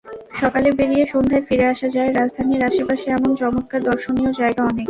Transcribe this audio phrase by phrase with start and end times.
[0.33, 4.79] সকালে বেরিয়ে সন্ধ্যায় ফিরে আসা যায়—রাজধানীর আশপাশে এমন চমৎকার দর্শনীয় জায়গা অনেক।